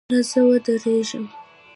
نه، 0.11 0.19
زه 0.29 0.39
ودریږم 0.47 1.25